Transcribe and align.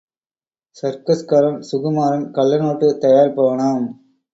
சர்க்கஸ்காரன் 0.77 1.61
சுகுமாரன் 1.69 2.27
கள்ள 2.31 2.51
நோட்டு 2.57 2.87
தயாரிப்பவனாம்..! 3.01 3.87